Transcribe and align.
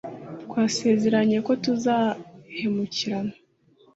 twasezeranye 0.43 1.37
ko 1.45 1.51
tutazahemukirana 1.63 3.33